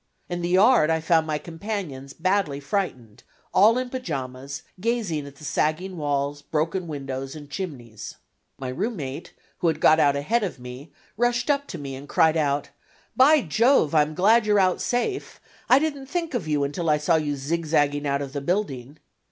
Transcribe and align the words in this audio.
In 0.29 0.41
the 0.41 0.49
yard 0.49 0.89
I 0.89 0.99
found 0.99 1.27
my 1.27 1.37
companions, 1.37 2.13
badly 2.13 2.59
frightened, 2.59 3.21
all 3.53 3.77
in 3.77 3.91
pajamas, 3.91 4.63
gazing 4.79 5.27
at 5.27 5.35
the 5.35 5.43
sagging 5.43 5.95
walls, 5.95 6.41
broken 6.41 6.87
windows 6.87 7.35
and 7.35 7.47
chimneys. 7.51 8.15
My 8.57 8.69
roommate, 8.69 9.33
who 9.59 9.67
had 9.67 9.79
got 9.79 9.99
out 9.99 10.15
ahead 10.15 10.43
of 10.43 10.57
me, 10.57 10.91
rushed 11.17 11.51
up 11.51 11.67
to 11.67 11.77
me, 11.77 11.93
and 11.93 12.09
cried 12.09 12.35
out: 12.35 12.69
"By 13.15 13.41
Jove, 13.41 13.93
I 13.93 14.01
am 14.01 14.15
glad 14.15 14.47
you're 14.47 14.57
out 14.59 14.81
safe; 14.81 15.39
I 15.69 15.77
didn't 15.77 16.07
think 16.07 16.33
of 16.33 16.47
you 16.47 16.63
until 16.63 16.89
I 16.89 16.97
saw 16.97 17.17
you 17.17 17.35
zig 17.35 17.67
zagging 17.67 18.07
out 18.07 18.23
of 18.23 18.33
the 18.33 18.41
building." 18.41 18.97